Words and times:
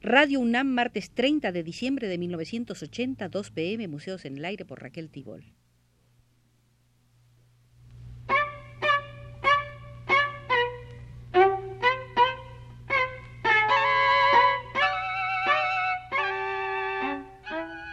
Radio 0.00 0.38
UNAM, 0.38 0.68
martes 0.68 1.10
30 1.10 1.50
de 1.50 1.64
diciembre 1.64 2.06
de 2.06 2.18
1980, 2.18 3.28
2 3.28 3.50
pm, 3.50 3.88
Museos 3.88 4.24
en 4.24 4.38
el 4.38 4.44
Aire 4.44 4.64
por 4.64 4.80
Raquel 4.80 5.10
Tibol. 5.10 5.44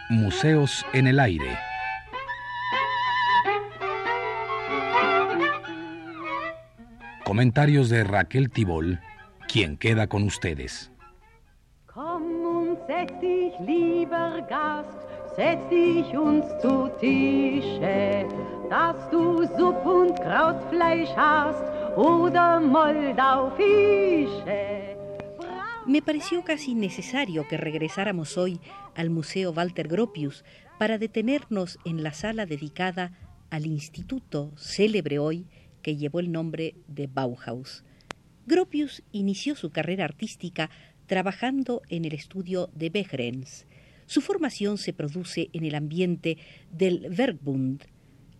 Museos 0.08 0.86
en 0.92 1.08
el 1.08 1.18
Aire. 1.18 1.58
Comentarios 7.24 7.88
de 7.88 8.04
Raquel 8.04 8.50
Tibol, 8.50 9.00
quien 9.48 9.76
queda 9.76 10.06
con 10.06 10.22
ustedes. 10.22 10.92
Setz 12.86 13.18
dich, 13.20 13.52
lieber 13.58 14.46
Gast, 14.48 14.96
setz 15.34 15.68
dich 15.68 16.16
uns 16.16 16.46
zu 16.62 16.88
Tische, 17.00 18.28
dass 18.70 19.10
du 19.10 19.44
Supp 19.58 19.84
und 19.84 20.14
Krautfleisch 20.20 21.10
hast 21.16 21.64
oder 21.96 22.60
Moldau-Fische. 22.60 23.56
Me 25.84 26.00
pareció 26.00 26.44
casi 26.44 26.76
necesario 26.76 27.48
que 27.48 27.56
regresáramos 27.56 28.38
hoy 28.38 28.60
al 28.94 29.10
Museo 29.10 29.52
Walter 29.52 29.88
Gropius 29.88 30.44
para 30.78 30.98
detenernos 30.98 31.80
en 31.84 32.04
la 32.04 32.12
sala 32.12 32.46
dedicada 32.46 33.10
al 33.50 33.66
instituto 33.66 34.52
célebre 34.56 35.18
hoy 35.18 35.48
que 35.82 35.96
llevó 35.96 36.20
el 36.20 36.30
nombre 36.30 36.76
de 36.86 37.08
Bauhaus. 37.08 37.84
Gropius 38.46 39.02
inició 39.10 39.56
su 39.56 39.70
carrera 39.70 40.04
artística 40.04 40.70
trabajando 41.06 41.82
en 41.88 42.04
el 42.04 42.12
estudio 42.12 42.70
de 42.74 42.90
Behrens. 42.90 43.66
Su 44.06 44.20
formación 44.20 44.78
se 44.78 44.92
produce 44.92 45.50
en 45.52 45.64
el 45.64 45.74
ambiente 45.74 46.38
del 46.70 47.08
Werkbund, 47.16 47.82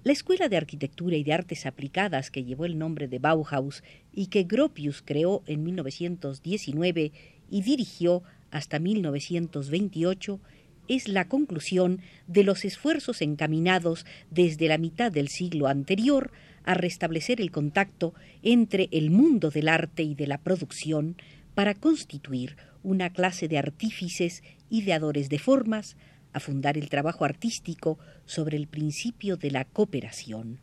la 0.05 0.13
escuela 0.13 0.49
de 0.49 0.57
arquitectura 0.57 1.17
y 1.17 1.25
de 1.25 1.33
artes 1.33 1.67
aplicadas 1.67 2.31
que 2.31 2.45
llevó 2.45 2.65
el 2.65 2.79
nombre 2.79 3.09
de 3.09 3.19
Bauhaus 3.19 3.83
y 4.13 4.29
que 4.29 4.45
Gropius 4.45 5.03
creó 5.03 5.43
en 5.47 5.65
1919 5.65 7.11
y 7.51 7.63
dirigió 7.63 8.23
hasta 8.53 8.79
1928, 8.79 10.41
es 10.87 11.09
la 11.09 11.27
conclusión 11.27 12.01
de 12.29 12.45
los 12.45 12.65
esfuerzos 12.65 13.21
encaminados 13.21 14.07
desde 14.31 14.69
la 14.69 14.79
mitad 14.79 15.11
del 15.11 15.27
siglo 15.27 15.67
anterior 15.67 16.31
a 16.65 16.75
restablecer 16.75 17.41
el 17.41 17.51
contacto 17.51 18.15
entre 18.43 18.89
el 18.93 19.11
mundo 19.11 19.51
del 19.51 19.69
arte 19.69 20.05
y 20.05 20.15
de 20.15 20.29
la 20.29 20.39
producción 20.39 21.17
para 21.57 21.73
constituir 21.73 22.55
una 22.83 23.09
clase 23.09 23.49
de 23.49 23.57
artífices 23.57 24.43
ideadores 24.69 25.31
de 25.31 25.39
formas, 25.39 25.97
a 26.35 26.39
fundar 26.39 26.77
el 26.77 26.91
trabajo 26.91 27.25
artístico 27.25 27.99
sobre 28.27 28.59
el 28.59 28.67
principio 28.67 29.39
de 29.39 29.51
la 29.51 29.65
cooperación. 29.65 30.61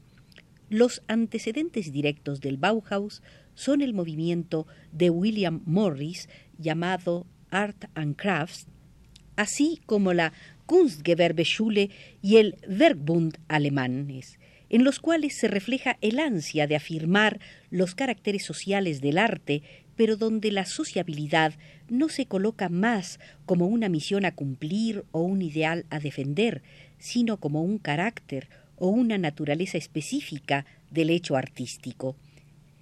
Los 0.70 1.02
antecedentes 1.08 1.92
directos 1.92 2.42
del 2.42 2.58
Bauhaus 2.58 3.24
son 3.56 3.82
el 3.82 3.96
movimiento 3.96 4.68
de 4.92 5.10
William 5.10 5.64
Morris 5.66 6.30
llamado 6.60 7.26
Art 7.50 7.86
and 7.96 8.16
Crafts, 8.16 8.68
así 9.36 9.82
como 9.88 10.14
la 10.14 10.32
Kunstgewerbeschule 10.68 11.90
y 12.22 12.38
el 12.38 12.56
Werkbund 12.68 13.40
alemanes, 13.48 14.38
en 14.70 14.84
los 14.84 15.00
cuales 15.00 15.36
se 15.36 15.48
refleja 15.48 15.98
el 16.02 16.20
ansia 16.20 16.68
de 16.68 16.76
afirmar 16.76 17.40
los 17.72 17.96
caracteres 17.96 18.46
sociales 18.46 19.02
del 19.02 19.18
arte 19.18 19.64
pero 19.96 20.18
donde 20.18 20.52
la 20.52 20.66
sociabilidad 20.66 21.54
no 21.90 22.10
se 22.10 22.26
coloca 22.26 22.70
más 22.70 23.20
como 23.46 23.68
una 23.68 23.90
misión 23.90 24.26
a 24.26 24.34
cumplir 24.34 25.06
o 25.12 25.22
un 25.22 25.42
ideal 25.42 25.86
a 25.90 26.00
defender, 26.00 26.64
sino 26.98 27.38
como 27.38 27.62
un 27.62 27.78
carácter 27.78 28.50
o 28.76 28.88
una 28.88 29.18
naturaleza 29.18 29.78
específica 29.78 30.66
del 30.92 31.10
hecho 31.10 31.36
artístico. 31.36 32.16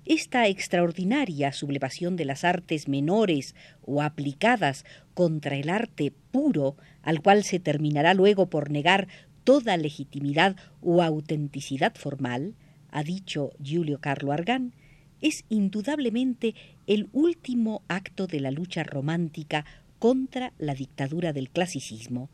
Esta 0.06 0.48
extraordinaria 0.48 1.54
sublevación 1.54 2.16
de 2.16 2.26
las 2.26 2.44
artes 2.44 2.88
menores 2.88 3.56
o 3.84 4.02
aplicadas 4.02 4.84
contra 5.14 5.56
el 5.56 5.70
arte 5.70 6.12
puro, 6.32 6.76
al 7.04 7.22
cual 7.22 7.44
se 7.44 7.60
terminará 7.60 8.14
luego 8.14 8.50
por 8.50 8.72
negar 8.72 9.08
toda 9.44 9.78
legitimidad 9.78 10.56
o 10.82 11.04
autenticidad 11.04 11.94
formal, 11.96 12.56
ha 12.90 13.04
dicho 13.04 13.52
Giulio 13.62 14.00
Carlo 14.00 14.32
Argan, 14.32 14.74
es 15.22 15.46
indudablemente 15.50 16.56
el 16.88 17.10
último 17.14 17.84
acto 17.88 18.28
de 18.28 18.40
la 18.40 18.52
lucha 18.52 18.84
romántica 18.84 19.66
contra 20.00 20.54
la 20.58 20.74
dictadura 20.74 21.32
del 21.32 21.50
clasicismo, 21.50 22.30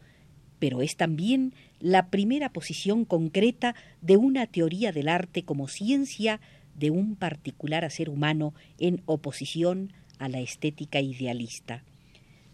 pero 0.60 0.82
es 0.82 0.96
también 0.96 1.54
la 1.80 2.10
primera 2.10 2.50
posición 2.52 3.06
concreta 3.06 3.76
de 4.02 4.18
una 4.18 4.48
teoría 4.48 4.92
del 4.92 5.10
arte 5.10 5.44
como 5.44 5.68
ciencia 5.68 6.40
de 6.76 6.92
un 6.92 7.16
particular 7.16 7.86
hacer 7.86 8.10
humano 8.10 8.54
en 8.80 9.02
oposición 9.06 9.94
a 10.20 10.30
la 10.30 10.40
estética 10.40 11.02
idealista. 11.02 11.84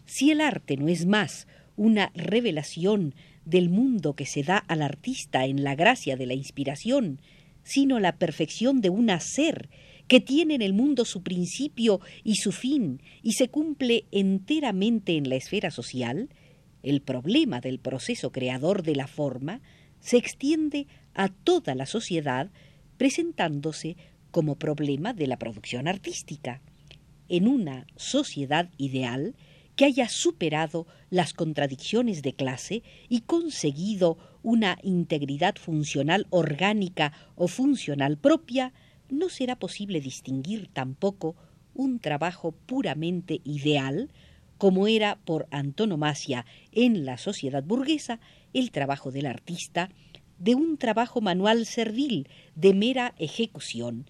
Si 0.06 0.30
el 0.30 0.40
arte 0.40 0.76
no 0.76 0.88
es 0.88 1.06
más 1.06 1.46
una 1.76 2.10
revelación 2.14 3.14
del 3.44 3.68
mundo 3.68 4.14
que 4.14 4.26
se 4.26 4.42
da 4.42 4.58
al 4.58 4.82
artista 4.82 5.46
en 5.46 5.64
la 5.64 5.74
gracia 5.74 6.16
de 6.16 6.26
la 6.26 6.34
inspiración, 6.34 7.20
sino 7.62 8.00
la 8.00 8.16
perfección 8.16 8.80
de 8.80 8.90
un 8.90 9.10
hacer 9.10 9.68
que 10.08 10.20
tiene 10.20 10.54
en 10.54 10.62
el 10.62 10.72
mundo 10.72 11.04
su 11.04 11.22
principio 11.22 12.00
y 12.22 12.36
su 12.36 12.52
fin 12.52 13.00
y 13.22 13.32
se 13.32 13.48
cumple 13.48 14.04
enteramente 14.10 15.16
en 15.16 15.28
la 15.28 15.36
esfera 15.36 15.70
social, 15.70 16.28
el 16.82 17.00
problema 17.00 17.60
del 17.60 17.78
proceso 17.78 18.30
creador 18.30 18.82
de 18.82 18.94
la 18.94 19.06
forma 19.06 19.60
se 20.00 20.18
extiende 20.18 20.86
a 21.14 21.28
toda 21.28 21.74
la 21.74 21.86
sociedad 21.86 22.50
presentándose 22.98 23.96
como 24.30 24.56
problema 24.56 25.14
de 25.14 25.26
la 25.26 25.38
producción 25.38 25.88
artística. 25.88 26.60
En 27.28 27.48
una 27.48 27.86
sociedad 27.96 28.70
ideal 28.76 29.34
que 29.76 29.86
haya 29.86 30.08
superado 30.08 30.86
las 31.10 31.32
contradicciones 31.32 32.22
de 32.22 32.34
clase 32.34 32.82
y 33.08 33.22
conseguido 33.22 34.18
una 34.42 34.78
integridad 34.82 35.56
funcional 35.56 36.26
orgánica 36.30 37.12
o 37.34 37.48
funcional 37.48 38.18
propia, 38.18 38.72
no 39.08 39.28
será 39.28 39.56
posible 39.56 40.00
distinguir 40.00 40.68
tampoco 40.72 41.36
un 41.74 41.98
trabajo 41.98 42.52
puramente 42.52 43.40
ideal, 43.44 44.10
como 44.58 44.86
era 44.86 45.16
por 45.24 45.46
antonomasia 45.50 46.46
en 46.72 47.04
la 47.04 47.18
sociedad 47.18 47.62
burguesa 47.62 48.20
el 48.52 48.70
trabajo 48.70 49.10
del 49.10 49.26
artista, 49.26 49.90
de 50.38 50.54
un 50.54 50.78
trabajo 50.78 51.20
manual 51.20 51.66
servil 51.66 52.28
de 52.54 52.74
mera 52.74 53.14
ejecución, 53.18 54.06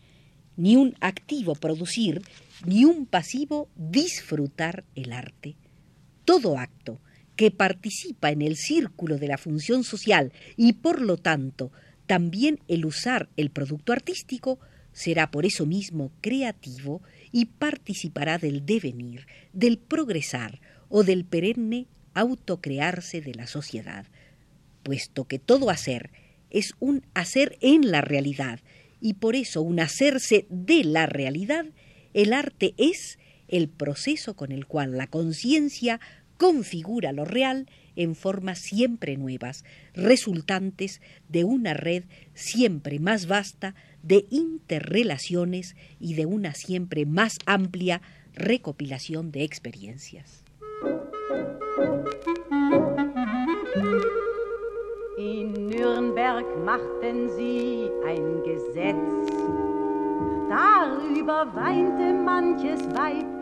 ni 0.56 0.76
un 0.76 0.94
activo 1.00 1.54
producir, 1.54 2.22
ni 2.64 2.84
un 2.84 3.06
pasivo 3.06 3.68
disfrutar 3.76 4.84
el 4.94 5.12
arte. 5.12 5.56
Todo 6.24 6.58
acto 6.58 7.00
que 7.36 7.50
participa 7.50 8.30
en 8.30 8.42
el 8.42 8.56
círculo 8.56 9.18
de 9.18 9.28
la 9.28 9.38
función 9.38 9.84
social 9.84 10.32
y 10.56 10.74
por 10.74 11.00
lo 11.00 11.16
tanto 11.16 11.72
también 12.06 12.60
el 12.68 12.84
usar 12.84 13.28
el 13.36 13.50
producto 13.50 13.92
artístico 13.92 14.58
será 14.94 15.30
por 15.30 15.44
eso 15.44 15.66
mismo 15.66 16.10
creativo 16.22 17.02
y 17.32 17.46
participará 17.46 18.38
del 18.38 18.64
devenir, 18.64 19.26
del 19.52 19.76
progresar 19.76 20.60
o 20.88 21.02
del 21.02 21.26
perenne 21.26 21.86
autocrearse 22.14 23.20
de 23.20 23.34
la 23.34 23.46
sociedad, 23.46 24.06
puesto 24.82 25.24
que 25.24 25.38
todo 25.38 25.68
hacer 25.68 26.10
es 26.48 26.74
un 26.78 27.04
hacer 27.12 27.58
en 27.60 27.90
la 27.90 28.00
realidad 28.00 28.60
y 29.00 29.14
por 29.14 29.34
eso 29.34 29.60
un 29.60 29.80
hacerse 29.80 30.46
de 30.48 30.84
la 30.84 31.06
realidad, 31.06 31.66
el 32.14 32.32
arte 32.32 32.74
es 32.78 33.18
el 33.48 33.68
proceso 33.68 34.34
con 34.34 34.52
el 34.52 34.66
cual 34.66 34.96
la 34.96 35.08
conciencia 35.08 36.00
configura 36.36 37.12
lo 37.12 37.24
real 37.24 37.68
en 37.96 38.14
formas 38.14 38.60
siempre 38.60 39.16
nuevas, 39.16 39.64
resultantes 39.94 41.00
de 41.28 41.44
una 41.44 41.74
red 41.74 42.04
siempre 42.34 42.98
más 42.98 43.26
vasta 43.26 43.74
de 44.04 44.26
interrelaciones 44.30 45.74
y 45.98 46.14
de 46.14 46.26
una 46.26 46.54
siempre 46.54 47.06
más 47.06 47.38
amplia 47.46 48.02
recopilación 48.34 49.32
de 49.32 49.42
experiencias. 49.42 50.44
In 55.18 55.52
Nürnberg 55.68 56.46
machten 56.64 57.30
sie 57.36 57.88
ein 58.06 58.42
Gesetz. 58.44 59.30
Darüber 60.48 61.46
weinte 61.54 62.12
manches 62.12 62.80
Weib 62.94 63.34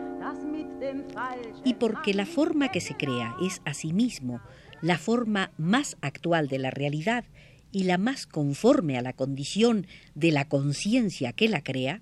y 1.63 1.75
porque 1.75 2.13
la 2.13 2.25
forma 2.25 2.69
que 2.69 2.81
se 2.81 2.95
crea 2.95 3.35
es 3.41 3.61
asimismo 3.65 4.41
la 4.81 4.97
forma 4.97 5.51
más 5.57 5.97
actual 6.01 6.47
de 6.47 6.59
la 6.59 6.71
realidad 6.71 7.23
y 7.73 7.83
la 7.85 7.97
más 7.97 8.27
conforme 8.27 8.97
a 8.97 9.01
la 9.01 9.13
condición 9.13 9.87
de 10.13 10.31
la 10.31 10.47
conciencia 10.47 11.33
que 11.33 11.49
la 11.49 11.63
crea, 11.63 12.01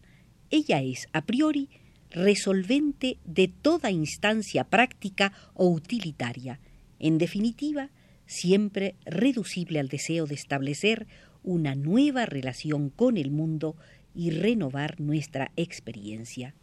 ella 0.52 0.82
es 0.82 1.08
a 1.14 1.26
priori 1.26 1.70
resolvente 2.12 3.18
de 3.24 3.48
toda 3.48 3.90
instancia 3.90 4.66
práctica 4.66 5.32
o 5.54 5.70
utilitaria, 5.70 6.60
en 7.00 7.18
definitiva, 7.18 7.90
siempre 8.26 8.96
reducible 9.06 9.80
al 9.80 9.88
deseo 9.88 10.28
de 10.28 10.36
establecer 10.36 11.08
una 11.42 11.74
nueva 11.74 12.26
relación 12.26 12.90
con 12.90 13.16
el 13.16 13.32
mundo 13.32 13.78
y 14.14 14.32
renovar 14.32 15.00
nuestra 15.00 15.54
experiencia. 15.56 16.54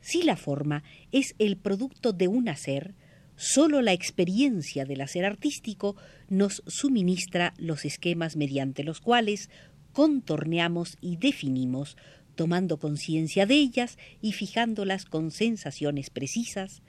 Si 0.00 0.22
la 0.22 0.36
forma 0.36 0.82
es 1.12 1.34
el 1.38 1.58
producto 1.58 2.14
de 2.14 2.26
un 2.26 2.48
hacer, 2.48 2.94
sólo 3.40 3.80
la 3.80 3.94
experiencia 3.94 4.84
del 4.84 5.00
hacer 5.00 5.24
artístico 5.24 5.96
nos 6.28 6.62
suministra 6.66 7.54
los 7.56 7.86
esquemas 7.86 8.36
mediante 8.36 8.84
los 8.84 9.00
cuales 9.00 9.48
contorneamos 9.94 10.98
y 11.00 11.16
definimos, 11.16 11.96
tomando 12.34 12.78
conciencia 12.78 13.46
de 13.46 13.54
ellas 13.54 13.96
y 14.20 14.32
fijándolas 14.32 15.06
con 15.06 15.30
sensaciones 15.30 16.10
precisas, 16.10 16.82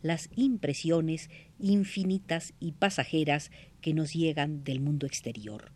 las 0.00 0.30
impresiones 0.36 1.28
infinitas 1.58 2.54
y 2.60 2.70
pasajeras 2.70 3.50
que 3.80 3.92
nos 3.92 4.12
llegan 4.12 4.62
del 4.62 4.78
mundo 4.78 5.06
exterior. 5.06 5.72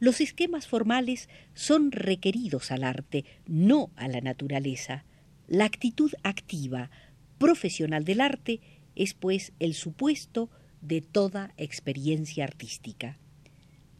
Los 0.00 0.20
esquemas 0.20 0.66
formales 0.66 1.28
son 1.54 1.92
requeridos 1.92 2.72
al 2.72 2.82
arte, 2.82 3.24
no 3.46 3.92
a 3.94 4.08
la 4.08 4.20
naturaleza. 4.20 5.04
La 5.46 5.64
actitud 5.64 6.10
activa, 6.24 6.90
profesional 7.38 8.04
del 8.04 8.20
arte, 8.20 8.60
es 8.96 9.14
pues 9.14 9.52
el 9.58 9.74
supuesto 9.74 10.50
de 10.80 11.00
toda 11.00 11.54
experiencia 11.56 12.44
artística. 12.44 13.18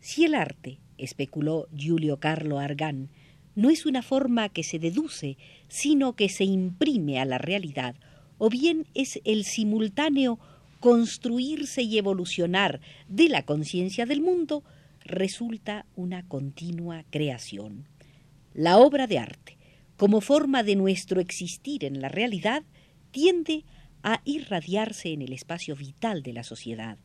Si 0.01 0.25
el 0.25 0.35
arte, 0.35 0.81
especuló 0.99 1.69
Giulio 1.75 2.21
Carlo 2.21 2.59
Argan, 2.59 3.09
no 3.55 3.71
es 3.71 3.87
una 3.87 4.03
forma 4.03 4.49
que 4.49 4.63
se 4.63 4.79
deduce, 4.79 5.37
sino 5.69 6.15
que 6.15 6.29
se 6.29 6.45
imprime 6.45 7.21
a 7.21 7.25
la 7.25 7.39
realidad, 7.39 7.95
o 8.39 8.51
bien 8.51 8.87
es 8.95 9.21
el 9.25 9.45
simultáneo 9.45 10.39
construirse 10.81 11.83
y 11.83 11.97
evolucionar 11.97 12.81
de 13.09 13.29
la 13.29 13.45
conciencia 13.45 14.07
del 14.07 14.21
mundo, 14.21 14.65
resulta 15.05 15.87
una 15.97 16.27
continua 16.27 17.05
creación. 17.11 17.87
La 18.53 18.79
obra 18.79 19.07
de 19.07 19.19
arte, 19.19 19.57
como 19.97 20.21
forma 20.21 20.63
de 20.63 20.77
nuestro 20.77 21.21
existir 21.21 21.85
en 21.85 22.01
la 22.01 22.09
realidad, 22.09 22.65
tiende 23.13 23.65
a 24.05 24.21
irradiarse 24.25 25.13
en 25.13 25.23
el 25.23 25.33
espacio 25.33 25.75
vital 25.75 26.23
de 26.23 26.35
la 26.35 26.45
sociedad, 26.45 26.99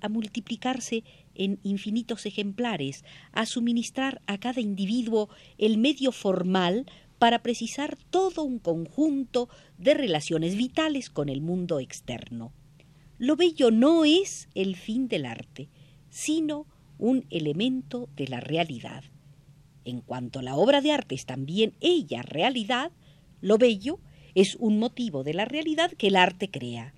a 0.00 0.08
multiplicarse 0.08 1.04
en 1.34 1.60
infinitos 1.62 2.24
ejemplares, 2.24 3.04
a 3.32 3.44
suministrar 3.44 4.22
a 4.26 4.38
cada 4.38 4.60
individuo 4.60 5.28
el 5.58 5.76
medio 5.76 6.10
formal 6.10 6.86
para 7.18 7.42
precisar 7.42 7.98
todo 8.10 8.44
un 8.44 8.58
conjunto 8.58 9.50
de 9.76 9.92
relaciones 9.92 10.56
vitales 10.56 11.10
con 11.10 11.28
el 11.28 11.42
mundo 11.42 11.80
externo. 11.80 12.52
Lo 13.18 13.36
bello 13.36 13.70
no 13.70 14.04
es 14.06 14.48
el 14.54 14.74
fin 14.76 15.06
del 15.08 15.26
arte, 15.26 15.68
sino 16.08 16.66
un 16.96 17.26
elemento 17.28 18.08
de 18.16 18.26
la 18.28 18.40
realidad. 18.40 19.04
En 19.84 20.00
cuanto 20.00 20.40
la 20.40 20.54
obra 20.54 20.80
de 20.80 20.92
arte 20.92 21.14
es 21.14 21.26
también 21.26 21.74
ella 21.80 22.22
realidad, 22.22 22.90
lo 23.40 23.58
bello 23.58 24.00
es 24.40 24.56
un 24.60 24.78
motivo 24.78 25.24
de 25.24 25.34
la 25.34 25.44
realidad 25.44 25.90
que 25.92 26.06
el 26.06 26.16
arte 26.16 26.48
crea. 26.48 26.94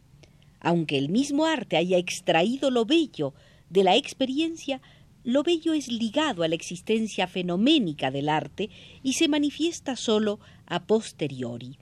Aunque 0.60 0.98
el 0.98 1.08
mismo 1.08 1.46
arte 1.46 1.78
haya 1.78 1.96
extraído 1.96 2.70
lo 2.70 2.84
bello 2.84 3.32
de 3.70 3.82
la 3.82 3.96
experiencia, 3.96 4.82
lo 5.24 5.42
bello 5.42 5.72
es 5.72 5.88
ligado 5.88 6.42
a 6.42 6.48
la 6.48 6.54
existencia 6.54 7.26
fenoménica 7.26 8.10
del 8.10 8.28
arte 8.28 8.68
y 9.02 9.14
se 9.14 9.28
manifiesta 9.28 9.96
sólo 9.96 10.38
a 10.66 10.84
posteriori, 10.84 11.78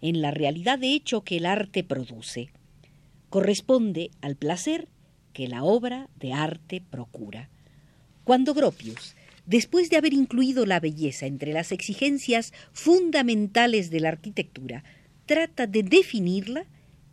en 0.00 0.22
la 0.22 0.32
realidad 0.32 0.80
de 0.80 0.92
hecho 0.92 1.22
que 1.22 1.36
el 1.36 1.46
arte 1.46 1.84
produce. 1.84 2.50
Corresponde 3.28 4.10
al 4.22 4.34
placer 4.34 4.88
que 5.32 5.46
la 5.46 5.62
obra 5.62 6.08
de 6.16 6.32
arte 6.32 6.80
procura. 6.80 7.48
Cuando 8.24 8.54
Gropius, 8.54 9.14
después 9.46 9.90
de 9.90 9.96
haber 9.96 10.12
incluido 10.12 10.66
la 10.66 10.80
belleza 10.80 11.26
entre 11.26 11.52
las 11.52 11.72
exigencias 11.72 12.52
fundamentales 12.72 13.90
de 13.90 14.00
la 14.00 14.08
arquitectura, 14.08 14.84
trata 15.24 15.66
de 15.66 15.82
definirla, 15.82 16.66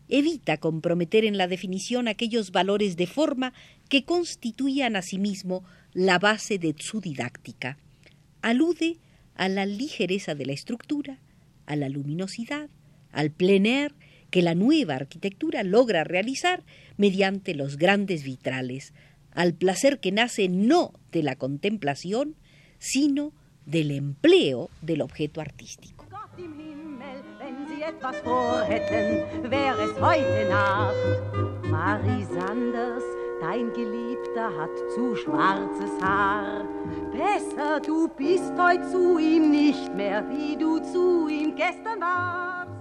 evita 0.10 0.58
comprometer 0.58 1.26
en 1.26 1.38
la 1.38 1.48
definición 1.48 2.08
aquellos 2.08 2.52
valores 2.52 2.98
de 2.98 3.08
forma 3.08 3.54
que 3.90 4.04
constituían 4.04 4.96
asimismo 4.96 5.64
la 5.94 6.20
base 6.20 6.58
de 6.58 6.76
su 6.78 7.00
didáctica. 7.00 7.78
Alude 8.42 8.98
a 9.36 9.48
la 9.48 9.66
ligereza 9.66 10.36
de 10.36 10.46
la 10.46 10.54
estructura, 10.54 11.20
a 11.66 11.76
la 11.76 11.90
luminosidad, 11.90 12.70
al 13.12 13.32
plein 13.32 13.66
air 13.66 13.94
que 14.30 14.42
la 14.42 14.56
nueva 14.56 14.96
arquitectura 14.96 15.64
logra 15.64 16.04
realizar 16.04 16.64
mediante 16.98 17.54
los 17.54 17.78
grandes 17.78 18.24
vitrales, 18.24 18.94
al 19.36 19.54
placer 19.54 20.00
que 20.00 20.12
nace 20.12 20.50
no 20.50 20.94
de 21.12 21.24
la 21.24 21.36
contemplación, 21.36 22.36
sino 22.80 23.34
del 23.66 23.92
empleo 23.92 24.70
del 24.82 25.02
objeto 25.02 25.42
artístico. 25.42 26.04
etwas 27.84 28.24
vorhätten, 28.24 29.50
wäre 29.50 29.84
es 29.84 30.00
heute 30.00 30.50
Nacht. 30.50 30.96
Marie 31.70 32.24
Sanders, 32.26 33.04
dein 33.42 33.74
Geliebter 33.74 34.50
hat 34.58 34.76
zu 34.96 35.16
schwarzes 35.16 35.92
Haar. 36.02 36.66
Besser, 37.12 37.80
du 37.82 38.08
bist 38.08 38.54
heute 38.58 38.90
zu 38.90 39.20
ihm 39.20 39.52
nicht 39.52 39.94
mehr, 39.96 40.24
wie 40.30 40.56
du 40.56 40.80
zu 40.80 41.28
ihm 41.28 41.56
gestern 41.56 42.00
warst. 42.02 42.72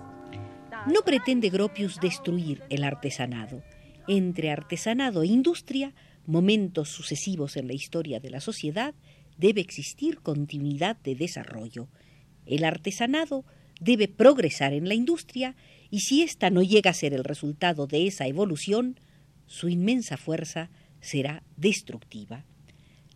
No 0.87 1.01
pretende 1.03 1.49
Gropius 1.51 1.99
destruir 2.01 2.63
el 2.69 2.83
artesanado. 2.85 3.63
Entre 4.09 4.51
artesanado 4.51 5.23
e 5.23 5.29
industria, 5.29 5.93
momentos 6.27 6.89
sucesivos 6.89 7.57
en 7.57 7.67
la 7.67 7.75
historia 7.75 8.21
de 8.21 8.31
la 8.31 8.41
sociedad, 8.41 8.95
debe 9.37 9.61
existir 9.61 10.21
continuidad 10.21 10.97
de 10.97 11.15
desarrollo. 11.15 11.89
El 12.47 12.65
artesanado 12.65 13.45
debe 13.81 14.09
progresar 14.09 14.73
en 14.73 14.89
la 14.89 14.95
industria 14.95 15.57
y 15.91 16.01
si 16.01 16.23
ésta 16.23 16.51
no 16.51 16.63
llega 16.63 16.91
a 16.91 16.95
ser 16.95 17.13
el 17.15 17.25
resultado 17.25 17.87
de 17.87 18.07
esa 18.07 18.27
evolución, 18.27 19.01
su 19.47 19.69
inmensa 19.69 20.17
fuerza 20.17 20.71
será 21.01 21.43
destructiva. 21.57 22.45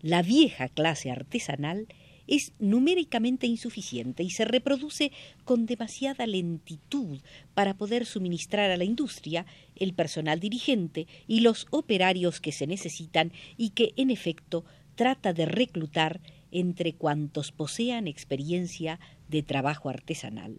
La 0.03 0.23
vieja 0.23 0.69
clase 0.69 1.11
artesanal 1.11 1.87
es 2.27 2.53
numéricamente 2.59 3.47
insuficiente 3.47 4.23
y 4.23 4.31
se 4.31 4.45
reproduce 4.45 5.13
con 5.45 5.67
demasiada 5.67 6.27
lentitud 6.27 7.21
para 7.55 7.75
poder 7.75 8.07
suministrar 8.07 8.71
a 8.71 8.77
la 8.77 8.85
industria 8.85 9.47
el 9.75 9.95
personal 9.95 10.41
dirigente 10.41 11.07
y 11.27 11.41
los 11.41 11.67
operarios 11.71 12.41
que 12.41 12.53
se 12.53 12.67
necesitan 12.67 13.33
y 13.57 13.71
que, 13.71 13.93
en 13.97 14.11
efecto, 14.11 14.65
trata 14.95 15.33
de 15.33 15.47
reclutar 15.47 16.21
entre 16.51 16.95
cuantos 16.95 17.53
posean 17.53 18.07
experiencia 18.07 18.99
de 19.29 19.43
trabajo 19.43 19.89
artesanal. 19.89 20.59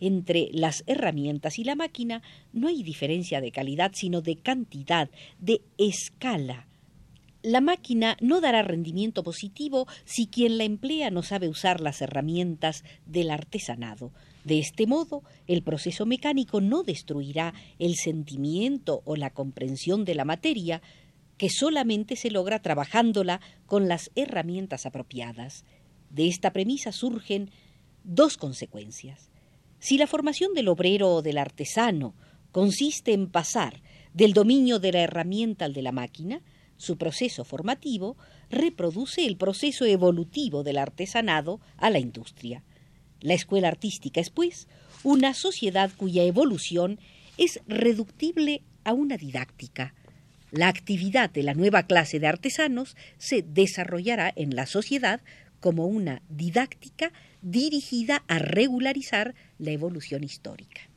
Entre 0.00 0.48
las 0.52 0.82
herramientas 0.86 1.58
y 1.58 1.64
la 1.64 1.76
máquina 1.76 2.22
no 2.52 2.68
hay 2.68 2.82
diferencia 2.82 3.40
de 3.40 3.52
calidad, 3.52 3.92
sino 3.94 4.22
de 4.22 4.36
cantidad, 4.36 5.10
de 5.38 5.60
escala. 5.76 6.69
La 7.42 7.62
máquina 7.62 8.18
no 8.20 8.42
dará 8.42 8.62
rendimiento 8.62 9.22
positivo 9.22 9.86
si 10.04 10.26
quien 10.26 10.58
la 10.58 10.64
emplea 10.64 11.10
no 11.10 11.22
sabe 11.22 11.48
usar 11.48 11.80
las 11.80 12.02
herramientas 12.02 12.84
del 13.06 13.30
artesanado. 13.30 14.12
De 14.44 14.58
este 14.58 14.86
modo, 14.86 15.22
el 15.46 15.62
proceso 15.62 16.04
mecánico 16.04 16.60
no 16.60 16.82
destruirá 16.82 17.54
el 17.78 17.96
sentimiento 17.96 19.00
o 19.06 19.16
la 19.16 19.30
comprensión 19.30 20.04
de 20.04 20.14
la 20.14 20.26
materia, 20.26 20.82
que 21.38 21.48
solamente 21.48 22.16
se 22.16 22.30
logra 22.30 22.60
trabajándola 22.60 23.40
con 23.64 23.88
las 23.88 24.10
herramientas 24.16 24.84
apropiadas. 24.84 25.64
De 26.10 26.28
esta 26.28 26.52
premisa 26.52 26.92
surgen 26.92 27.50
dos 28.04 28.36
consecuencias. 28.36 29.30
Si 29.78 29.96
la 29.96 30.06
formación 30.06 30.52
del 30.52 30.68
obrero 30.68 31.14
o 31.14 31.22
del 31.22 31.38
artesano 31.38 32.14
consiste 32.52 33.14
en 33.14 33.30
pasar 33.30 33.82
del 34.12 34.34
dominio 34.34 34.78
de 34.78 34.92
la 34.92 35.00
herramienta 35.00 35.64
al 35.64 35.72
de 35.72 35.82
la 35.82 35.92
máquina, 35.92 36.42
su 36.80 36.96
proceso 36.96 37.44
formativo 37.44 38.16
reproduce 38.48 39.26
el 39.26 39.36
proceso 39.36 39.84
evolutivo 39.84 40.62
del 40.62 40.78
artesanado 40.78 41.60
a 41.76 41.90
la 41.90 41.98
industria. 41.98 42.64
La 43.20 43.34
escuela 43.34 43.68
artística 43.68 44.18
es, 44.18 44.30
pues, 44.30 44.66
una 45.04 45.34
sociedad 45.34 45.90
cuya 45.94 46.22
evolución 46.24 46.98
es 47.36 47.60
reductible 47.66 48.62
a 48.84 48.94
una 48.94 49.18
didáctica. 49.18 49.94
La 50.52 50.68
actividad 50.68 51.28
de 51.28 51.42
la 51.42 51.52
nueva 51.52 51.82
clase 51.82 52.18
de 52.18 52.28
artesanos 52.28 52.96
se 53.18 53.42
desarrollará 53.42 54.32
en 54.34 54.56
la 54.56 54.64
sociedad 54.64 55.20
como 55.60 55.86
una 55.86 56.22
didáctica 56.30 57.12
dirigida 57.42 58.24
a 58.26 58.38
regularizar 58.38 59.34
la 59.58 59.72
evolución 59.72 60.24
histórica. 60.24 60.89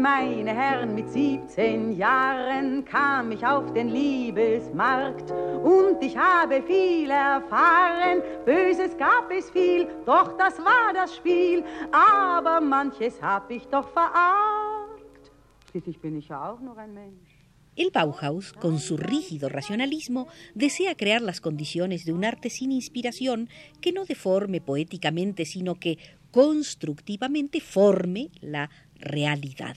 Meine 0.00 0.54
Herren, 0.54 0.94
mit 0.94 1.10
17 1.10 1.96
Jahren 1.96 2.84
kam 2.84 3.32
ich 3.32 3.44
auf 3.44 3.72
den 3.72 3.88
Liebesmarkt 3.88 5.30
und 5.30 6.02
ich 6.02 6.16
habe 6.16 6.62
viel 6.62 7.10
erfahren. 7.10 8.22
Böses 8.46 8.96
gab 8.96 9.30
es 9.30 9.50
viel, 9.50 9.88
doch 10.06 10.36
das 10.36 10.58
war 10.58 10.92
das 10.94 11.16
Spiel, 11.16 11.64
aber 11.90 12.60
manches 12.60 13.20
hab 13.20 13.50
ich 13.50 13.66
doch 13.66 13.88
verargt. 13.88 15.32
Schließlich 15.70 15.98
bin 16.00 16.18
ich 16.18 16.28
ja 16.28 16.52
auch 16.52 16.60
nur 16.60 16.76
ein 16.78 16.94
Mensch. 16.94 17.38
El 17.76 17.90
Bauhaus, 17.92 18.52
con 18.52 18.80
su 18.80 18.96
rígido 18.96 19.48
racionalismo, 19.48 20.26
desea 20.54 20.96
crear 20.96 21.22
las 21.22 21.40
condiciones 21.40 22.04
de 22.04 22.12
un 22.12 22.24
arte 22.24 22.50
sin 22.50 22.72
inspiración 22.72 23.48
que 23.80 23.92
no 23.92 24.04
deforme 24.04 24.60
poéticamente, 24.60 25.44
sino 25.44 25.76
que 25.76 25.98
constructivamente 26.32 27.60
forme 27.60 28.30
la 28.40 28.68
realidad. 28.98 29.76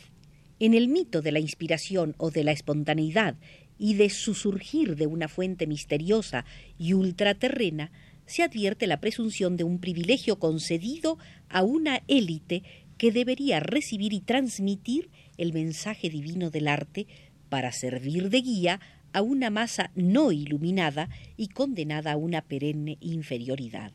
En 0.62 0.76
el 0.76 0.90
mito 0.90 1.24
de 1.24 1.32
la 1.32 1.40
inspiración 1.40 2.14
o 2.20 2.30
de 2.30 2.44
la 2.44 2.52
espontaneidad 2.52 3.36
y 3.80 3.96
de 3.96 4.12
su 4.12 4.36
surgir 4.36 4.96
de 4.96 5.08
una 5.08 5.28
fuente 5.28 5.66
misteriosa 5.66 6.46
y 6.78 6.94
ultraterrena, 6.94 7.92
se 8.28 8.44
advierte 8.44 8.86
la 8.86 9.02
presunción 9.02 9.58
de 9.58 9.64
un 9.64 9.80
privilegio 9.80 10.38
concedido 10.38 11.18
a 11.50 11.64
una 11.64 12.04
élite 12.08 12.62
que 13.00 13.12
debería 13.12 13.60
recibir 13.60 14.14
y 14.14 14.20
transmitir 14.20 15.10
el 15.36 15.52
mensaje 15.52 16.12
divino 16.12 16.52
del 16.52 16.68
arte 16.68 17.08
para 17.50 17.72
servir 17.72 18.30
de 18.30 18.42
guía 18.42 18.80
a 19.14 19.24
una 19.24 19.50
masa 19.50 19.90
no 19.96 20.32
iluminada 20.32 21.10
y 21.38 21.48
condenada 21.48 22.12
a 22.12 22.18
una 22.18 22.44
perenne 22.44 23.00
inferioridad. 23.02 23.94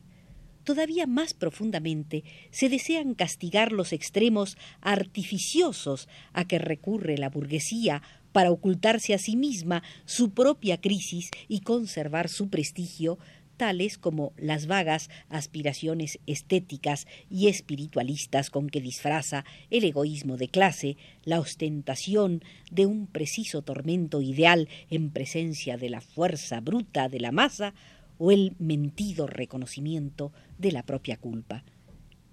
Todavía 0.67 1.07
más 1.07 1.33
profundamente 1.33 2.25
se 2.51 2.69
desean 2.69 3.15
castigar 3.15 3.71
los 3.71 3.93
extremos 3.93 4.59
artificiosos 4.81 6.09
a 6.33 6.45
que 6.45 6.59
recurre 6.59 7.19
la 7.19 7.29
burguesía 7.29 8.03
para 8.33 8.51
ocultarse 8.51 9.15
a 9.15 9.19
sí 9.19 9.37
misma 9.37 9.85
su 10.07 10.31
propia 10.31 10.81
crisis 10.81 11.31
y 11.47 11.61
conservar 11.61 12.29
su 12.29 12.51
prestigio 12.51 13.17
tales 13.57 13.97
como 13.97 14.33
las 14.37 14.67
vagas 14.67 15.09
aspiraciones 15.29 16.19
estéticas 16.27 17.07
y 17.31 17.47
espiritualistas 17.47 18.51
con 18.51 18.69
que 18.69 18.81
disfraza 18.81 19.45
el 19.71 19.85
egoísmo 19.85 20.37
de 20.37 20.49
clase, 20.49 20.97
la 21.23 21.39
ostentación 21.39 22.43
de 22.73 22.87
un 22.87 23.07
preciso 23.07 23.63
tormento 23.63 24.21
ideal 24.21 24.69
en 24.91 25.11
presencia 25.11 25.77
de 25.77 25.91
la 25.91 26.01
fuerza 26.01 26.61
bruta 26.61 27.09
de 27.09 27.21
la 27.21 27.31
masa, 27.31 27.73
o 28.19 28.33
el 28.33 28.55
mentido 28.59 29.27
reconocimiento 29.27 30.33
de 30.59 30.73
la 30.73 30.83
propia 30.83 31.17
culpa. 31.17 31.65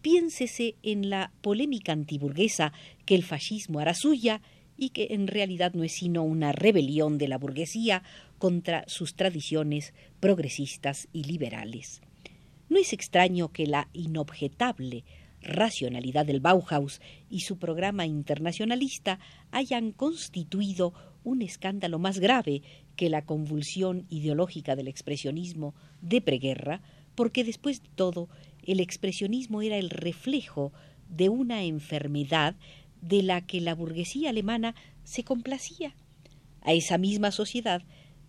Piénsese 0.02 0.76
en 0.84 1.10
la 1.10 1.32
polémica 1.42 1.94
antiburguesa 1.94 2.74
que 3.06 3.16
el 3.16 3.24
fascismo 3.24 3.80
hará 3.80 3.94
suya 3.94 4.42
y 4.78 4.90
que 4.90 5.08
en 5.12 5.28
realidad 5.28 5.74
no 5.74 5.84
es 5.84 5.94
sino 5.94 6.24
una 6.24 6.52
rebelión 6.52 7.18
de 7.18 7.28
la 7.28 7.38
burguesía 7.38 8.04
contra 8.38 8.84
sus 8.88 9.16
tradiciones 9.16 9.94
progresistas 10.20 11.08
y 11.14 11.24
liberales. 11.24 12.02
No 12.70 12.80
es 12.80 12.92
extraño 12.92 13.50
que 13.52 13.68
la 13.68 13.88
inobjetable 13.94 15.04
racionalidad 15.42 16.26
del 16.26 16.40
Bauhaus 16.40 17.02
y 17.30 17.42
su 17.42 17.58
programa 17.58 18.06
internacionalista 18.06 19.20
hayan 19.52 19.92
constituido 19.92 20.94
un 21.24 21.42
escándalo 21.42 22.00
más 22.00 22.20
grave 22.20 22.62
que 22.96 23.10
la 23.10 23.26
convulsión 23.26 24.06
ideológica 24.10 24.76
del 24.76 24.88
expresionismo 24.88 25.76
de 26.02 26.22
preguerra, 26.22 26.82
porque 27.16 27.44
después 27.44 27.82
de 27.82 27.90
todo 27.96 28.30
el 28.66 28.80
expresionismo 28.80 29.62
era 29.62 29.78
el 29.78 29.90
reflejo 29.90 30.72
de 31.10 31.30
una 31.30 31.64
enfermedad 31.64 32.56
de 33.02 33.24
la 33.24 33.46
que 33.46 33.62
la 33.62 33.76
burguesía 33.76 34.30
alemana 34.30 34.76
se 35.04 35.24
complacía. 35.24 35.96
A 36.62 36.74
esa 36.74 36.98
misma 36.98 37.32
sociedad, 37.32 37.84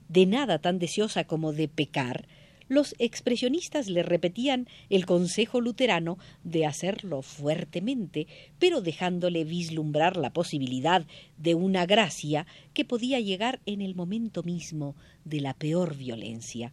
de 0.09 0.27
nada 0.27 0.59
tan 0.59 0.79
deseosa 0.79 1.25
como 1.25 1.53
de 1.53 1.69
pecar, 1.69 2.27
los 2.69 2.95
expresionistas 2.99 3.89
le 3.89 4.03
repetían 4.03 4.69
el 4.89 5.05
consejo 5.05 5.61
luterano 5.61 6.19
de 6.45 6.65
hacerlo 6.65 7.21
fuertemente, 7.21 8.27
pero 8.59 8.81
dejándole 8.81 9.45
vislumbrar 9.45 10.17
la 10.17 10.33
posibilidad 10.33 11.07
de 11.37 11.55
una 11.55 11.85
gracia 11.85 12.47
que 12.73 12.87
podía 12.87 13.21
llegar 13.21 13.61
en 13.67 13.83
el 13.83 13.95
momento 13.95 14.43
mismo 14.43 14.97
de 15.25 15.41
la 15.41 15.53
peor 15.53 15.97
violencia. 15.97 16.73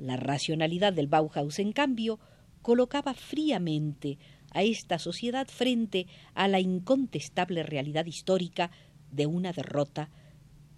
La 0.00 0.16
racionalidad 0.16 0.94
del 0.94 1.08
Bauhaus, 1.08 1.58
en 1.58 1.72
cambio, 1.72 2.18
colocaba 2.62 3.12
fríamente 3.12 4.18
a 4.50 4.62
esta 4.62 4.98
sociedad 4.98 5.46
frente 5.46 6.06
a 6.34 6.48
la 6.48 6.58
incontestable 6.58 7.62
realidad 7.62 8.06
histórica 8.06 8.70
de 9.12 9.26
una 9.26 9.52
derrota 9.52 10.10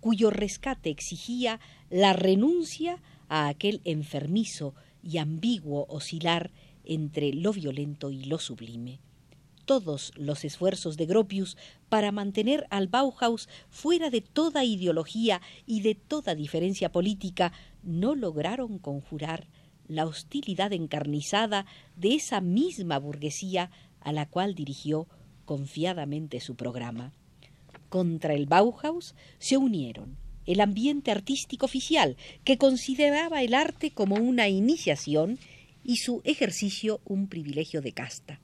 cuyo 0.00 0.30
rescate 0.30 0.90
exigía 0.90 1.60
la 1.88 2.12
renuncia 2.12 3.00
a 3.28 3.46
aquel 3.46 3.80
enfermizo 3.84 4.74
y 5.00 5.18
ambiguo 5.18 5.86
oscilar 5.88 6.50
entre 6.84 7.32
lo 7.32 7.52
violento 7.52 8.10
y 8.10 8.24
lo 8.24 8.40
sublime. 8.40 8.98
Todos 9.64 10.12
los 10.16 10.44
esfuerzos 10.44 10.96
de 10.96 11.06
Gropius 11.06 11.56
para 11.88 12.10
mantener 12.10 12.66
al 12.70 12.88
Bauhaus 12.88 13.48
fuera 13.70 14.10
de 14.10 14.20
toda 14.20 14.64
ideología 14.64 15.40
y 15.66 15.82
de 15.82 15.94
toda 15.94 16.34
diferencia 16.34 16.90
política 16.90 17.52
no 17.82 18.14
lograron 18.14 18.78
conjurar 18.78 19.48
la 19.86 20.06
hostilidad 20.06 20.72
encarnizada 20.72 21.66
de 21.96 22.14
esa 22.14 22.40
misma 22.40 22.98
burguesía 22.98 23.70
a 24.00 24.12
la 24.12 24.26
cual 24.26 24.54
dirigió 24.54 25.08
confiadamente 25.44 26.40
su 26.40 26.54
programa. 26.54 27.12
Contra 27.88 28.34
el 28.34 28.46
Bauhaus 28.46 29.14
se 29.38 29.56
unieron 29.56 30.16
el 30.46 30.60
ambiente 30.60 31.10
artístico 31.10 31.66
oficial, 31.66 32.16
que 32.44 32.58
consideraba 32.58 33.42
el 33.42 33.54
arte 33.54 33.92
como 33.92 34.16
una 34.16 34.48
iniciación 34.48 35.38
y 35.84 35.96
su 35.96 36.20
ejercicio 36.24 37.00
un 37.04 37.28
privilegio 37.28 37.80
de 37.80 37.92
casta. 37.92 38.40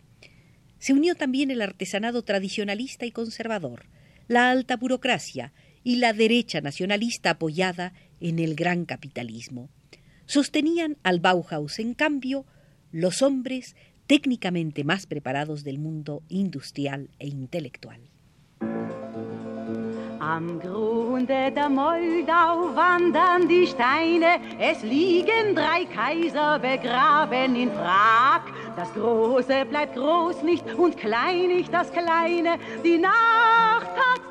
Se 0.78 0.92
unió 0.92 1.14
también 1.16 1.50
el 1.50 1.60
artesanado 1.60 2.22
tradicionalista 2.22 3.04
y 3.04 3.10
conservador, 3.10 3.86
la 4.28 4.50
alta 4.50 4.76
burocracia 4.76 5.52
y 5.82 5.96
la 5.96 6.12
derecha 6.12 6.60
nacionalista 6.60 7.30
apoyada 7.30 7.94
en 8.20 8.38
el 8.38 8.54
gran 8.54 8.84
capitalismo. 8.84 9.68
Sostenían 10.26 10.96
al 11.02 11.20
Bauhaus, 11.20 11.78
en 11.78 11.94
cambio, 11.94 12.44
los 12.92 13.22
hombres 13.22 13.76
técnicamente 14.06 14.84
más 14.84 15.06
preparados 15.06 15.64
del 15.64 15.78
mundo 15.78 16.22
industrial 16.28 17.10
e 17.18 17.28
intelectual. 17.28 18.00
Am 20.20 20.58
Grunde 20.60 21.50
der 21.52 21.70
Moldau 21.70 22.74
wandern 22.74 23.48
die 23.48 23.66
Steine, 23.66 24.40
es 24.58 24.82
liegen 24.82 25.54
drei 25.54 25.86
Kaiser 25.86 26.58
begraben 26.58 27.56
in 27.56 27.70
Prag. 27.70 28.42
Das 28.76 28.92
Große 28.92 29.64
bleibt 29.64 29.94
groß 29.94 30.42
nicht 30.42 30.64
und 30.74 30.96
klein 30.96 31.48
nicht 31.48 31.72
das 31.72 31.90
Kleine. 31.92 32.58
Die 32.84 32.98
Nacht 32.98 33.57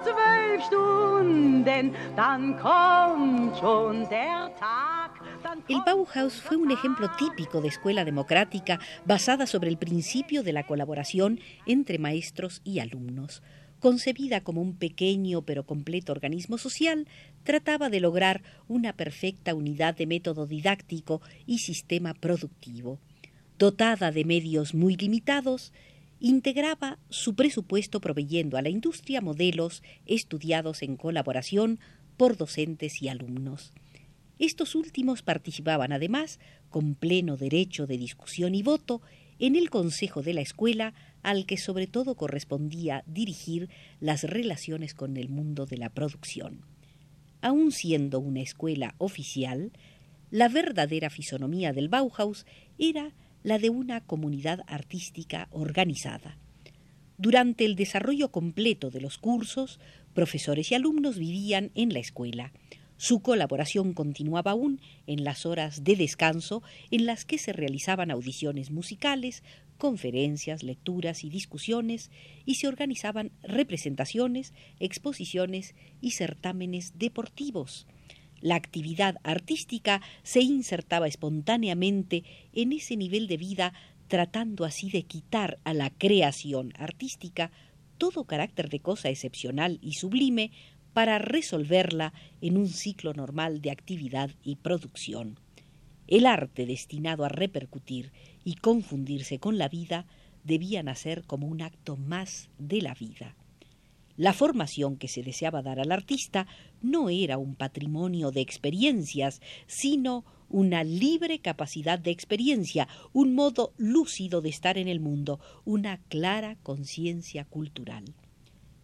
zwölf 0.07 0.63
Stunden, 0.67 1.85
dann 2.15 2.57
kommt 2.57 3.57
schon 3.57 4.07
der 4.09 4.51
Tag. 4.59 5.11
El 5.69 5.81
Bauhaus 5.85 6.41
fue 6.41 6.57
un 6.57 6.71
ejemplo 6.71 7.09
típico 7.17 7.61
de 7.61 7.67
escuela 7.67 8.03
democrática 8.05 8.79
basada 9.05 9.45
sobre 9.45 9.69
el 9.69 9.77
principio 9.77 10.43
de 10.43 10.53
la 10.53 10.65
colaboración 10.65 11.39
entre 11.65 11.99
maestros 11.99 12.61
y 12.63 12.79
alumnos 12.79 13.41
concebida 13.79 14.41
como 14.41 14.61
un 14.61 14.75
pequeño 14.75 15.43
pero 15.43 15.65
completo 15.65 16.11
organismo 16.11 16.57
social, 16.57 17.07
trataba 17.43 17.89
de 17.89 17.99
lograr 17.99 18.41
una 18.67 18.93
perfecta 18.93 19.53
unidad 19.53 19.95
de 19.95 20.07
método 20.07 20.47
didáctico 20.47 21.21
y 21.45 21.59
sistema 21.59 22.13
productivo. 22.13 22.99
Dotada 23.57 24.11
de 24.11 24.25
medios 24.25 24.73
muy 24.73 24.95
limitados, 24.95 25.73
integraba 26.19 26.99
su 27.09 27.35
presupuesto 27.35 28.01
proveyendo 28.01 28.57
a 28.57 28.61
la 28.61 28.69
industria 28.69 29.21
modelos 29.21 29.83
estudiados 30.05 30.81
en 30.81 30.97
colaboración 30.97 31.79
por 32.17 32.37
docentes 32.37 33.01
y 33.01 33.09
alumnos. 33.09 33.73
Estos 34.39 34.75
últimos 34.75 35.21
participaban 35.21 35.91
además, 35.91 36.39
con 36.69 36.95
pleno 36.95 37.37
derecho 37.37 37.87
de 37.87 37.97
discusión 37.97 38.55
y 38.55 38.63
voto, 38.63 39.01
en 39.39 39.55
el 39.55 39.69
consejo 39.69 40.21
de 40.21 40.33
la 40.33 40.41
escuela 40.41 40.93
al 41.23 41.45
que 41.45 41.57
sobre 41.57 41.87
todo 41.87 42.15
correspondía 42.15 43.03
dirigir 43.07 43.69
las 43.99 44.23
relaciones 44.23 44.93
con 44.93 45.17
el 45.17 45.29
mundo 45.29 45.65
de 45.65 45.77
la 45.77 45.89
producción. 45.89 46.61
Aun 47.41 47.71
siendo 47.71 48.19
una 48.19 48.41
escuela 48.41 48.95
oficial, 48.97 49.71
la 50.31 50.49
verdadera 50.49 51.09
fisonomía 51.09 51.73
del 51.73 51.89
Bauhaus 51.89 52.45
era 52.77 53.13
la 53.47 53.59
de 53.59 53.69
una 53.69 54.01
comunidad 54.01 54.59
artística 54.67 55.47
organizada. 55.51 56.37
Durante 57.17 57.63
el 57.63 57.77
desarrollo 57.77 58.29
completo 58.29 58.89
de 58.89 58.99
los 58.99 59.17
cursos, 59.17 59.79
profesores 60.13 60.69
y 60.69 60.75
alumnos 60.75 61.17
vivían 61.17 61.71
en 61.73 61.93
la 61.93 61.99
escuela. 61.99 62.51
Su 62.97 63.21
colaboración 63.21 63.93
continuaba 63.93 64.51
aún 64.51 64.81
en 65.05 65.23
las 65.23 65.45
horas 65.45 65.85
de 65.85 65.95
descanso 65.95 66.61
en 66.91 67.05
las 67.05 67.23
que 67.23 67.37
se 67.37 67.53
realizaban 67.53 68.11
audiciones 68.11 68.69
musicales, 68.69 69.43
conferencias, 69.77 70.61
lecturas 70.61 71.23
y 71.23 71.29
discusiones 71.29 72.11
y 72.45 72.55
se 72.55 72.67
organizaban 72.67 73.31
representaciones, 73.43 74.53
exposiciones 74.81 75.73
y 76.01 76.11
certámenes 76.11 76.99
deportivos. 76.99 77.87
La 78.41 78.55
actividad 78.55 79.17
artística 79.23 80.01
se 80.23 80.41
insertaba 80.41 81.07
espontáneamente 81.07 82.23
en 82.53 82.71
ese 82.71 82.95
nivel 82.95 83.27
de 83.27 83.37
vida 83.37 83.73
tratando 84.07 84.65
así 84.65 84.89
de 84.89 85.03
quitar 85.03 85.59
a 85.63 85.73
la 85.73 85.89
creación 85.89 86.73
artística 86.77 87.51
todo 87.97 88.25
carácter 88.25 88.69
de 88.69 88.79
cosa 88.79 89.09
excepcional 89.09 89.79
y 89.81 89.93
sublime 89.93 90.51
para 90.93 91.19
resolverla 91.19 92.13
en 92.41 92.57
un 92.57 92.69
ciclo 92.69 93.13
normal 93.13 93.61
de 93.61 93.71
actividad 93.71 94.31
y 94.43 94.55
producción. 94.55 95.39
El 96.07 96.25
arte 96.25 96.65
destinado 96.65 97.25
a 97.25 97.29
repercutir 97.29 98.11
y 98.43 98.55
confundirse 98.55 99.39
con 99.39 99.57
la 99.57 99.67
vida 99.67 100.05
debía 100.43 100.81
nacer 100.81 101.23
como 101.25 101.47
un 101.47 101.61
acto 101.61 101.97
más 101.97 102.49
de 102.57 102.81
la 102.81 102.93
vida. 102.93 103.35
La 104.17 104.33
formación 104.33 104.97
que 104.97 105.07
se 105.07 105.21
deseaba 105.21 105.61
dar 105.61 105.79
al 105.79 105.91
artista 105.91 106.47
no 106.81 107.09
era 107.09 107.37
un 107.37 107.53
patrimonio 107.53 108.31
de 108.31 108.41
experiencias, 108.41 109.41
sino 109.67 110.25
una 110.49 110.83
libre 110.83 111.39
capacidad 111.39 111.99
de 111.99 112.09
experiencia, 112.09 112.87
un 113.13 113.35
modo 113.35 113.73
lúcido 113.77 114.41
de 114.41 114.49
estar 114.49 114.79
en 114.79 114.87
el 114.87 114.99
mundo, 114.99 115.39
una 115.65 115.97
clara 116.09 116.57
conciencia 116.63 117.45
cultural. 117.45 118.05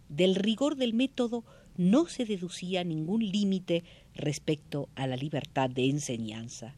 Del 0.07 0.35
rigor 0.35 0.75
del 0.75 0.93
método 0.93 1.43
no 1.77 2.05
se 2.05 2.25
deducía 2.25 2.83
ningún 2.83 3.25
límite 3.31 3.83
respecto 4.13 4.89
a 4.93 5.07
la 5.07 5.15
libertad 5.15 5.67
de 5.69 5.89
enseñanza. 5.89 6.75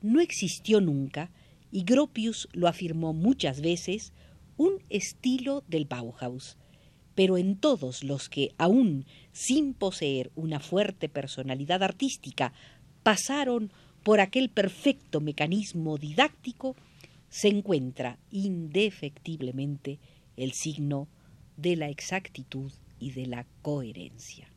No 0.00 0.20
existió 0.20 0.80
nunca, 0.80 1.30
y 1.70 1.84
Gropius 1.84 2.48
lo 2.52 2.68
afirmó 2.68 3.12
muchas 3.12 3.60
veces, 3.60 4.14
un 4.56 4.82
estilo 4.88 5.64
del 5.68 5.84
Bauhaus, 5.84 6.56
pero 7.14 7.36
en 7.38 7.56
todos 7.56 8.04
los 8.04 8.28
que, 8.28 8.54
aún 8.58 9.06
sin 9.32 9.74
poseer 9.74 10.30
una 10.34 10.60
fuerte 10.60 11.08
personalidad 11.08 11.82
artística, 11.82 12.52
pasaron 13.02 13.72
por 14.02 14.20
aquel 14.20 14.50
perfecto 14.50 15.20
mecanismo 15.20 15.96
didáctico, 15.96 16.76
se 17.28 17.48
encuentra 17.48 18.18
indefectiblemente 18.30 19.98
el 20.36 20.52
signo 20.52 21.08
de 21.56 21.76
la 21.76 21.88
exactitud 21.88 22.72
y 22.98 23.12
de 23.12 23.26
la 23.26 23.46
coherencia. 23.62 24.48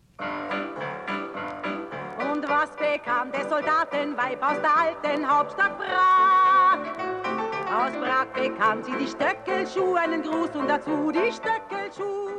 Aus 7.69 7.91
der 7.91 8.19
alten? 8.19 8.61
Aus 8.61 8.85
die 8.97 9.07
Stöckelschuhe, 9.07 9.99
einen 9.99 10.21
Gruß 10.21 10.55
und 10.55 10.67
dazu 10.67 11.11
die. 11.11 12.36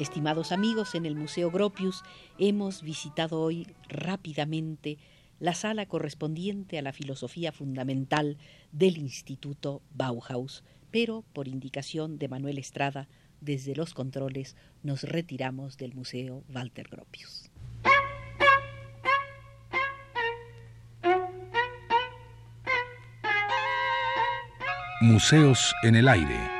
Estimados 0.00 0.50
amigos, 0.50 0.94
en 0.94 1.04
el 1.04 1.14
Museo 1.14 1.50
Gropius 1.50 2.02
hemos 2.38 2.80
visitado 2.80 3.38
hoy 3.38 3.66
rápidamente 3.86 4.96
la 5.40 5.52
sala 5.52 5.84
correspondiente 5.84 6.78
a 6.78 6.82
la 6.82 6.94
filosofía 6.94 7.52
fundamental 7.52 8.38
del 8.72 8.96
Instituto 8.96 9.82
Bauhaus, 9.94 10.64
pero 10.90 11.22
por 11.34 11.48
indicación 11.48 12.18
de 12.18 12.28
Manuel 12.28 12.56
Estrada, 12.56 13.08
desde 13.42 13.76
los 13.76 13.92
controles 13.92 14.56
nos 14.82 15.02
retiramos 15.02 15.76
del 15.76 15.94
Museo 15.94 16.44
Walter 16.48 16.88
Gropius. 16.90 17.50
Museos 25.02 25.74
en 25.82 25.96
el 25.96 26.08
aire. 26.08 26.59